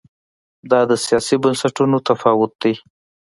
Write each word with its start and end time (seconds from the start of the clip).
دا 0.71 0.79
د 0.89 0.91
سیاسي 1.05 1.35
بنسټونو 1.43 1.97
تفاوت 2.07 2.51
دی. 2.61 2.73